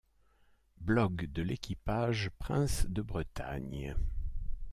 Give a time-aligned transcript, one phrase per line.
[0.79, 3.95] Blog de l'équipage Prince de Bretagne.